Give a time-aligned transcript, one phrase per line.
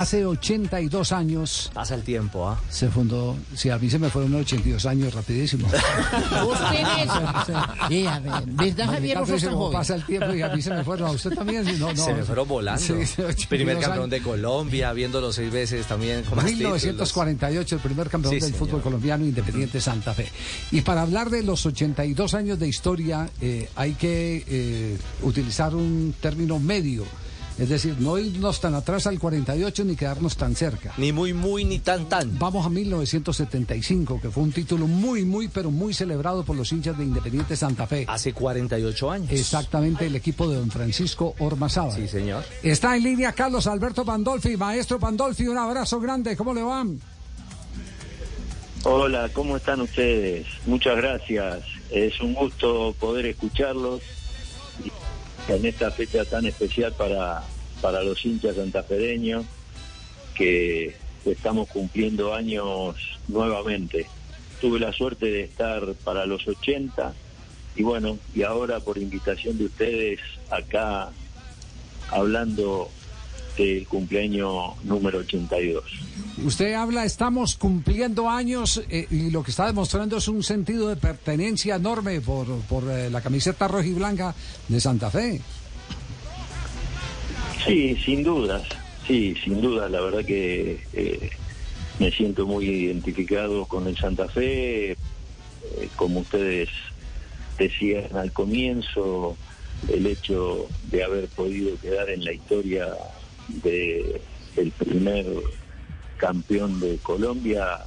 [0.00, 2.60] Hace 82 años Pasa el tiempo, ¿ah?
[2.70, 5.66] se fundó, si a mí se me fueron 82 años rapidísimo.
[7.88, 9.18] Sí, a ver, ¿verdad, Javier?
[9.18, 9.72] Vos tan joven.
[9.78, 11.08] pasa el tiempo y a mí se me fueron.
[11.08, 11.64] ¿A usted también?
[11.64, 12.04] Sí, No, no.
[12.04, 12.80] Se me fueron volando.
[12.80, 14.10] Sí, sí, 82 Primer campeón años.
[14.10, 16.74] de Colombia, viéndolo seis veces también con más títulos.
[16.80, 18.58] 1948, el primer campeón Sí, del señor.
[18.68, 20.28] fútbol colombiano, Independiente Santa Fe.
[20.70, 26.14] Y para hablar de los 82 años de historia, eh, hay que eh, utilizar un
[26.20, 27.02] término medio.
[27.58, 30.92] Es decir, no irnos tan atrás al 48 ni quedarnos tan cerca.
[30.96, 32.38] Ni muy, muy, ni tan, tan.
[32.38, 36.96] Vamos a 1975, que fue un título muy, muy, pero muy celebrado por los hinchas
[36.96, 38.04] de Independiente Santa Fe.
[38.08, 39.30] Hace 48 años.
[39.32, 41.96] Exactamente, el equipo de don Francisco Ormazábal.
[41.96, 42.44] Sí, señor.
[42.62, 44.56] Está en línea Carlos Alberto Pandolfi.
[44.56, 46.36] Maestro Pandolfi, un abrazo grande.
[46.36, 46.86] ¿Cómo le va?
[48.84, 50.46] Hola, ¿cómo están ustedes?
[50.64, 51.64] Muchas gracias.
[51.90, 54.00] Es un gusto poder escucharlos
[55.48, 57.42] en esta fecha tan especial para,
[57.80, 59.46] para los hinchas santafereños
[60.34, 62.96] que estamos cumpliendo años
[63.28, 64.06] nuevamente.
[64.60, 67.14] Tuve la suerte de estar para los 80
[67.76, 71.10] y bueno, y ahora por invitación de ustedes acá
[72.10, 72.90] hablando
[73.56, 76.07] del cumpleaños número 82.
[76.44, 80.96] Usted habla, estamos cumpliendo años eh, y lo que está demostrando es un sentido de
[80.96, 84.34] pertenencia enorme por, por eh, la camiseta roja y blanca
[84.68, 85.40] de Santa Fe.
[87.66, 88.62] Sí, sin dudas,
[89.06, 91.30] sí, sin dudas, la verdad que eh,
[91.98, 94.96] me siento muy identificado con el Santa Fe,
[95.96, 96.68] como ustedes
[97.58, 99.36] decían al comienzo,
[99.88, 102.86] el hecho de haber podido quedar en la historia
[103.48, 104.20] de
[104.56, 105.26] el primer
[106.18, 107.78] campeón de Colombia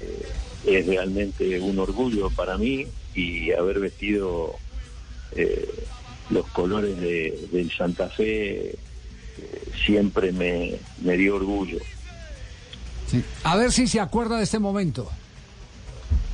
[0.00, 0.28] eh,
[0.66, 4.56] es realmente un orgullo para mí y haber vestido
[5.32, 5.68] eh,
[6.30, 8.76] los colores de, del Santa Fe eh,
[9.84, 11.78] siempre me, me dio orgullo.
[13.42, 15.10] A ver si se acuerda de este momento.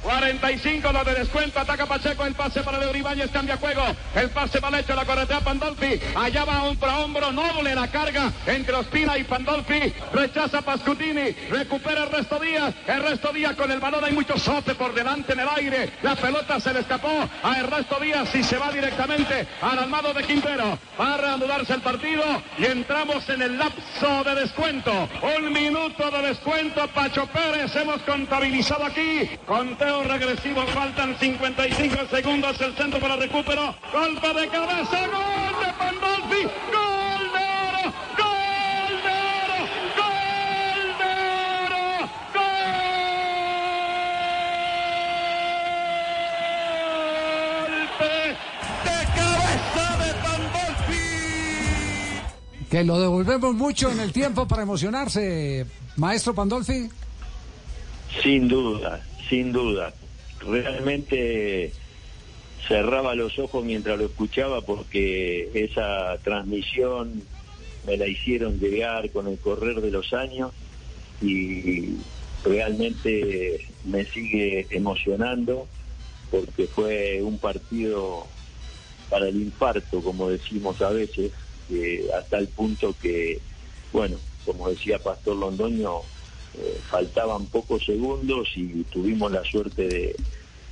[0.06, 3.82] 45 lo de descuento, ataca Pacheco, el pase para Leo Ibáñez, cambia juego,
[4.14, 8.32] el pase mal hecho, la corretea Pandolfi, allá va hombro a hombro, noble la carga
[8.46, 14.04] entre Ospina y Pandolfi, rechaza Pascutini, recupera el Díaz, el resto Díaz con el balón,
[14.04, 17.98] hay mucho sote por delante en el aire, la pelota se le escapó a Ernesto
[17.98, 22.22] Díaz y se va directamente al armado de Quintero, va a reanudarse el partido
[22.58, 28.84] y entramos en el lapso de descuento, un minuto de descuento, Pacho Pérez, hemos contabilizado
[28.84, 35.72] aquí, conteo regresivo, faltan 55 segundos, el centro para recupero, golpe de cabeza, gol de
[35.78, 36.42] Pandolfi,
[36.72, 37.84] gol de oro,
[38.18, 39.58] gol de oro,
[39.96, 41.10] gol de
[41.66, 41.84] oro,
[47.66, 48.12] golpe
[48.84, 51.06] de cabeza de Pandolfi.
[52.70, 56.88] Que lo devolvemos mucho en el tiempo para emocionarse, maestro Pandolfi.
[58.22, 59.94] Sin duda, sin duda.
[60.40, 61.72] Realmente
[62.66, 67.22] cerraba los ojos mientras lo escuchaba porque esa transmisión
[67.86, 70.52] me la hicieron llegar con el correr de los años
[71.22, 71.96] y
[72.44, 75.68] realmente me sigue emocionando
[76.30, 78.26] porque fue un partido
[79.08, 81.30] para el infarto, como decimos a veces,
[81.70, 83.40] eh, hasta el punto que,
[83.92, 86.00] bueno, como decía Pastor Londoño,
[86.58, 90.16] eh, faltaban pocos segundos y tuvimos la suerte de,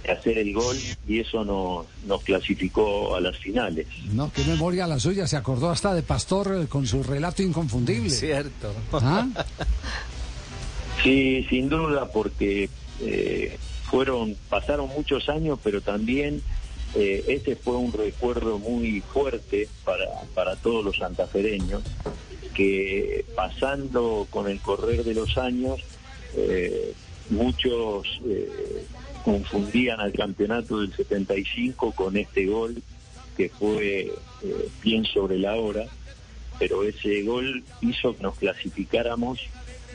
[0.05, 3.87] de hacer el gol y eso nos, nos clasificó a las finales.
[4.13, 8.11] No, qué memoria la suya, se acordó hasta de Pastor eh, con su relato inconfundible.
[8.11, 8.73] Cierto.
[8.93, 9.27] ¿Ah?
[11.03, 12.71] Sí, sin duda, porque
[13.01, 13.59] eh,
[13.91, 16.41] fueron, pasaron muchos años, pero también
[16.95, 21.83] eh, ese fue un recuerdo muy fuerte para, para todos los santafereños,
[22.55, 25.81] que pasando con el correr de los años,
[26.37, 26.95] eh,
[27.31, 28.87] muchos eh,
[29.25, 32.83] confundían al campeonato del 75 con este gol
[33.37, 34.13] que fue
[34.43, 35.87] eh, bien sobre la hora,
[36.59, 39.41] pero ese gol hizo que nos clasificáramos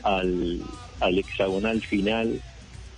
[0.02, 0.60] al,
[1.00, 2.40] al hexagonal final,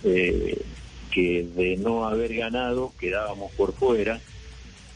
[0.03, 4.19] que de no haber ganado quedábamos por fuera,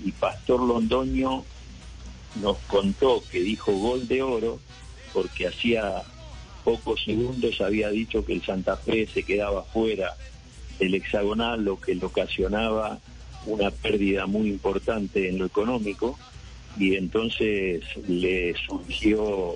[0.03, 1.45] y Pastor Londoño
[2.41, 4.59] nos contó que dijo gol de oro
[5.13, 6.03] porque hacía
[6.63, 10.15] pocos segundos había dicho que el Santa Fe se quedaba fuera
[10.79, 12.99] del hexagonal, lo que le ocasionaba
[13.45, 16.19] una pérdida muy importante en lo económico
[16.77, 19.55] y entonces le surgió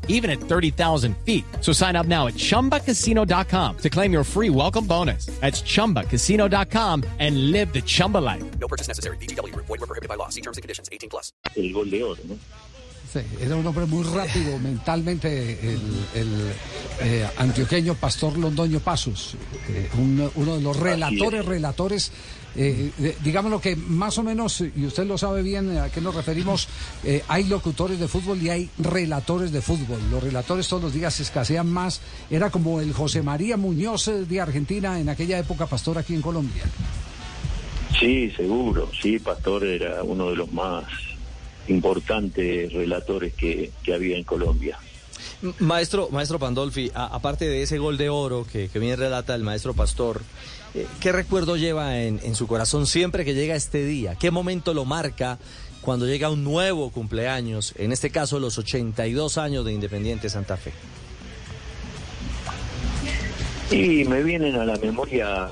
[0.07, 1.43] even at 30,000 feet.
[1.61, 5.25] So sign up now at ChumbaCasino.com to claim your free welcome bonus.
[5.41, 8.43] That's ChumbaCasino.com and live the Chumba life.
[8.59, 9.17] No purchase necessary.
[9.17, 9.53] BGW.
[9.55, 10.29] Void were prohibited by law.
[10.29, 10.87] See terms and conditions.
[10.91, 11.33] 18 plus.
[11.55, 12.35] El gol de oro, ¿no?
[13.11, 15.81] Sí, era un hombre muy rápido mentalmente, el,
[16.15, 16.51] el
[17.01, 19.35] eh, antioqueño Pastor Londoño Pasos,
[19.67, 22.11] eh, un- uno de los relatores, relatores,
[22.55, 26.13] eh, de- digámoslo que más o menos, y usted lo sabe bien a qué nos
[26.15, 26.67] referimos,
[27.03, 29.99] eh, hay locutores de fútbol y hay relatores de fútbol.
[30.11, 32.01] Los relatores todos los días escasean más.
[32.29, 36.21] Era como el José María Muñoz eh, de Argentina en aquella época, Pastor, aquí en
[36.21, 36.63] Colombia.
[37.99, 38.89] Sí, seguro.
[39.01, 40.85] Sí, Pastor era uno de los más
[41.67, 44.77] importantes relatores que había en Colombia.
[45.59, 50.21] Maestro, maestro Pandolfi, aparte de ese gol de oro que, bien relata el maestro Pastor,
[50.75, 54.15] eh, ¿qué recuerdo lleva en, su corazón siempre que llega este día?
[54.15, 55.39] ¿Qué momento lo marca
[55.81, 60.73] cuando llega un nuevo cumpleaños, en este caso los 82 años de Independiente Santa Fe?
[63.71, 65.49] Y me vienen a la memoria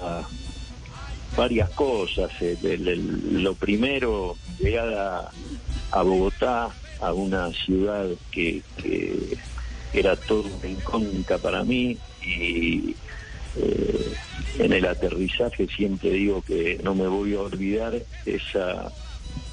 [1.36, 2.30] varias cosas.
[2.42, 5.32] El- lo primero, llegada
[5.90, 6.70] a Bogotá,
[7.02, 8.62] a una ciudad que
[9.94, 12.96] era todo una incógnita para mí y
[13.56, 14.14] eh,
[14.60, 17.96] en el aterrizaje siempre digo que no me voy a olvidar
[18.26, 18.92] esa,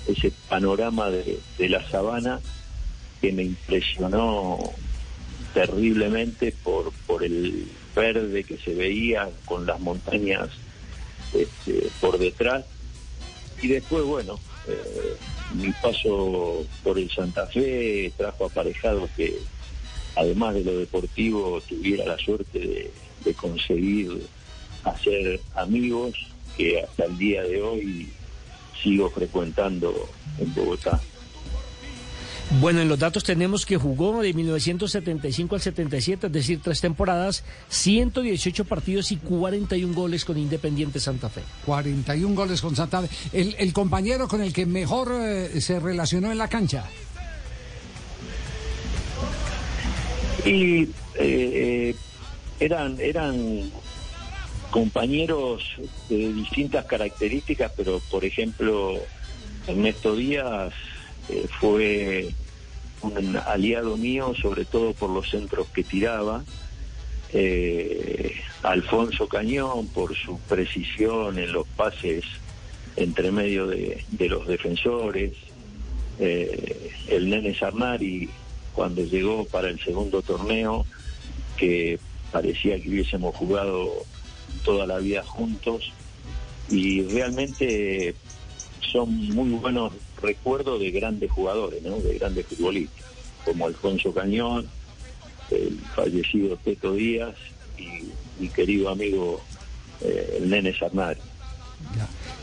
[0.06, 2.40] ese panorama de, de la sabana
[3.20, 4.58] que me impresionó
[5.54, 10.50] terriblemente por, por el verde que se veía con las montañas
[11.32, 12.64] este, por detrás.
[13.62, 15.16] Y después, bueno, eh,
[15.54, 19.38] mi paso por el Santa Fe trajo aparejado que,
[20.16, 22.90] además de lo deportivo, tuviera la suerte de,
[23.24, 24.26] de conseguir
[24.84, 26.14] hacer amigos
[26.56, 28.08] que hasta el día de hoy
[28.82, 30.08] sigo frecuentando
[30.38, 31.00] en Bogotá.
[32.60, 37.42] Bueno, en los datos tenemos que jugó de 1975 al 77, es decir, tres temporadas,
[37.70, 41.42] 118 partidos y 41 goles con Independiente Santa Fe.
[41.64, 43.08] 41 goles con Santa Fe.
[43.32, 46.84] El, el compañero con el que mejor eh, se relacionó en la cancha.
[50.46, 51.96] Y eh,
[52.60, 53.68] eran, eran
[54.70, 55.64] compañeros
[56.08, 58.94] de distintas características, pero por ejemplo,
[59.66, 60.72] Ernesto Díaz
[61.28, 62.28] eh, fue
[63.02, 66.44] un aliado mío, sobre todo por los centros que tiraba.
[67.32, 72.24] Eh, Alfonso Cañón por su precisión en los pases
[72.94, 75.32] entre medio de, los defensores.
[76.18, 78.30] El Nene Sarnari
[78.76, 80.84] cuando llegó para el segundo torneo,
[81.56, 81.98] que
[82.30, 83.90] parecía que hubiésemos jugado
[84.64, 85.90] toda la vida juntos.
[86.68, 88.14] Y realmente
[88.92, 93.06] son muy buenos recuerdos de grandes jugadores, de grandes futbolistas,
[93.44, 94.66] como Alfonso Cañón,
[95.50, 97.34] el fallecido Teto Díaz
[97.78, 98.10] y
[98.40, 99.40] mi querido amigo
[100.02, 101.20] eh, el Nene Sarnari.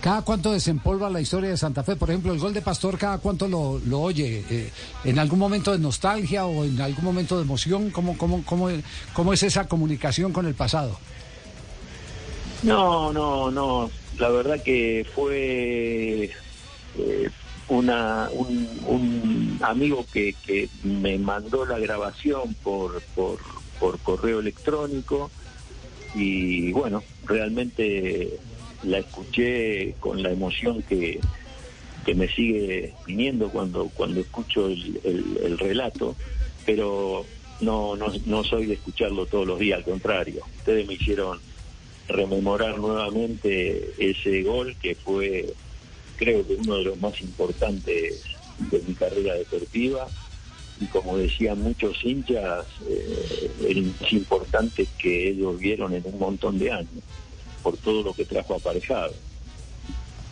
[0.04, 1.96] ¿Cada cuánto desempolva la historia de Santa Fe?
[1.96, 4.44] Por ejemplo, el gol de Pastor, ¿cada cuánto lo, oye?
[4.50, 4.70] Eh,
[5.06, 7.90] ¿En algún momento de nostalgia o en algún momento de emoción?
[7.90, 8.68] ¿Cómo, cómo, cómo,
[9.14, 11.00] cómo es esa comunicación con el pasado?
[12.64, 13.90] No, no, no.
[14.20, 16.32] La verdad que fue
[16.98, 17.30] eh,
[17.70, 20.36] una, un, amigo que,
[20.84, 25.32] me mandó la grabación por, por correo electrónico
[26.14, 28.38] y bueno, realmente
[28.84, 31.20] la escuché con la emoción que,
[32.06, 36.16] que me sigue viniendo cuando, cuando escucho el, el- el relato,
[36.66, 37.26] pero
[37.62, 40.44] no, no, no soy de escucharlo todos los días, al contrario.
[40.58, 41.40] Ustedes me hicieron
[42.08, 45.54] rememorar nuevamente ese gol que fue,
[46.18, 48.16] creo que uno de los más importantes
[48.58, 50.10] de mi carrera deportiva.
[50.82, 56.58] Y como decían muchos hinchas, eh, el más importante que ellos vieron en un montón
[56.60, 57.04] de años,
[57.64, 59.14] por todo lo que trajo aparejado.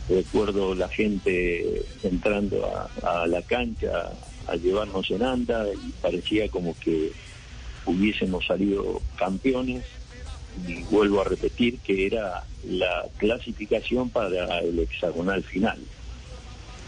[0.10, 2.70] Recuerdo la gente entrando
[3.02, 4.12] a, la cancha
[4.48, 7.14] a llevarnos en anda y parecía como que
[7.86, 9.86] hubiésemos salido campeones
[10.68, 15.80] y vuelvo a repetir que era la clasificación para el hexagonal final.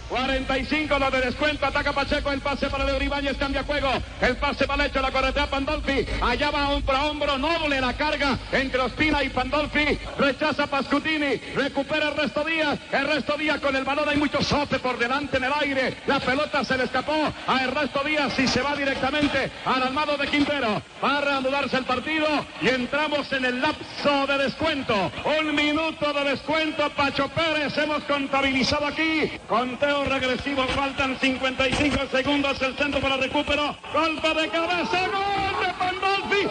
[0.10, 3.90] 45 lo de descuento, ataca Pacheco, el pase para Leo Ibáñez, cambia juego,
[4.22, 8.38] el pase para hecho, la corretea Pandolfi, allá va hombro a hombro, noble la carga
[8.52, 14.10] entre Ospina y Pandolfi, rechaza Pascutini, recupera el Díaz, el resto Díaz con el balón,
[14.10, 17.72] hay mucho sote por delante en el aire, la pelota se le escapó a el
[17.72, 22.28] resto Díaz y se va directamente al armado de Quintero, va a reanudarse el partido
[22.62, 28.88] y entramos en el lapso de descuento, un minuto de descuento, Pacho Pérez, hemos contabilizado
[28.88, 29.32] aquí,
[30.02, 36.48] regresivo, faltan 55 segundos, el centro para recupero, golpe de cabeza, gol de Pandolfi,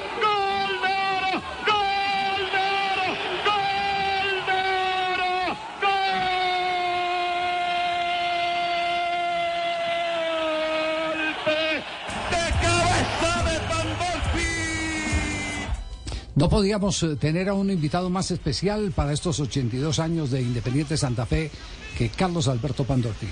[16.34, 20.96] No podíamos eh, tener a un invitado más especial para estos 82 años de Independiente
[20.96, 21.50] Santa Fe
[21.96, 23.28] que Carlos Alberto Pandolfi.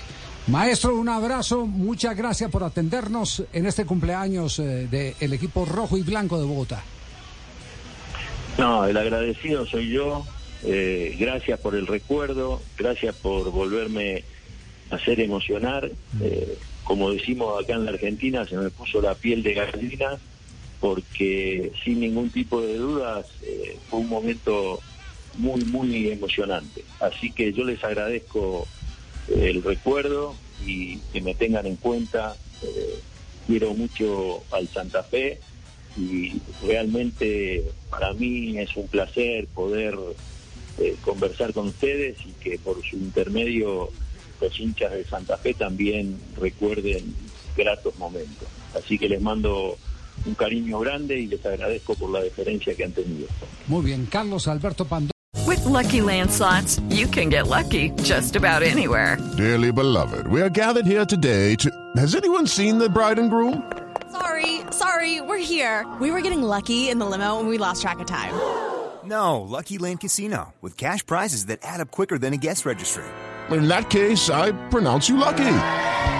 [0.47, 6.03] Maestro, un abrazo, muchas gracias por atendernos en este cumpleaños eh, del equipo rojo y
[6.03, 6.83] blanco de Bogotá.
[8.59, 10.25] No, el agradecido soy yo.
[10.65, 14.25] Eh, gracias por el recuerdo, gracias por volverme
[14.91, 15.91] a hacer emocionar.
[16.21, 20.19] Eh, como decimos acá en la Argentina, se me puso la piel de gallina
[20.81, 24.81] porque sin ningún tipo de dudas eh, fue un momento
[25.37, 26.85] muy, muy emocionante.
[27.01, 28.67] Así que yo les agradezco
[29.29, 30.35] eh, el recuerdo
[30.65, 32.37] y que me tengan en cuenta.
[32.63, 32.99] Eh,
[33.47, 35.41] quiero mucho al Santa Fe
[35.97, 39.97] y realmente para mí es un placer poder
[40.79, 43.91] eh, conversar con ustedes y que por su intermedio
[44.41, 47.15] los hinchas de Santa Fe también recuerden
[47.57, 48.49] gratos momentos.
[48.75, 49.77] Así que les mando
[50.27, 53.27] un cariño grande y les agradezco por la deferencia que han tenido.
[53.67, 55.11] Muy bien, Carlos Alberto Pandolfi.
[55.47, 59.17] With Lucky Land slots, you can get lucky just about anywhere.
[59.37, 61.71] Dearly beloved, we are gathered here today to.
[61.97, 63.63] Has anyone seen the bride and groom?
[64.13, 65.87] Sorry, sorry, we're here.
[66.01, 68.35] We were getting lucky in the limo and we lost track of time.
[69.05, 73.05] No, Lucky Land Casino, with cash prizes that add up quicker than a guest registry.
[73.51, 75.51] In that case, I pronounce you lucky.